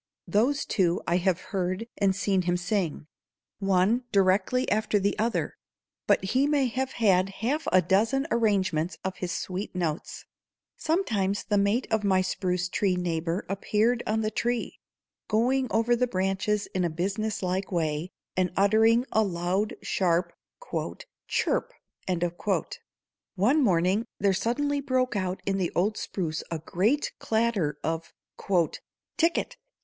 [0.27, 3.05] Those two I have heard and seen him sing,
[3.59, 5.53] one directly after the other,
[6.07, 10.25] but he may have had half a dozen arrangements of his sweet notes.
[10.75, 14.79] Sometimes the mate of my spruce tree neighbor appeared on the tree,
[15.27, 20.33] going over the branches in a businesslike way, and uttering a loud, sharp
[21.27, 21.73] "chip."
[23.35, 28.11] One morning there suddenly broke out in the old spruce a great clatter of
[29.19, 29.57] "tick et!